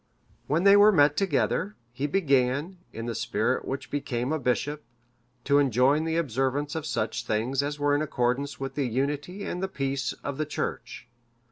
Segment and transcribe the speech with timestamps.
[0.47, 4.83] When they were met together, he began, in the spirit which became a bishop,
[5.43, 9.61] to enjoin the observance of such things as were in accordance with the unity and
[9.61, 11.07] the peace of the Church.